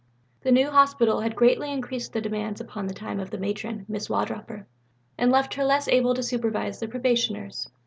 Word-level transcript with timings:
The 0.41 0.51
new 0.51 0.71
Hospital 0.71 1.19
had 1.21 1.35
greatly 1.35 1.71
increased 1.71 2.11
the 2.13 2.21
demands 2.21 2.59
upon 2.59 2.87
the 2.87 2.93
time 2.95 3.19
of 3.19 3.29
the 3.29 3.37
Matron, 3.37 3.85
Mrs. 3.87 4.09
Wardroper, 4.09 4.65
and 5.15 5.29
left 5.31 5.53
her 5.53 5.63
less 5.63 5.87
able 5.87 6.15
to 6.15 6.23
supervise 6.23 6.79
the 6.79 6.87
Probationers. 6.87 7.69